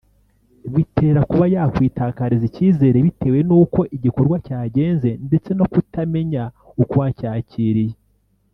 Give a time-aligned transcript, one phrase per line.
[0.73, 6.43] Bitera kuba yakwitakariza icyizere bitewe n’uko igikorwa cyagenze ndetse no kutamenya
[6.81, 7.95] uko wacyakiriye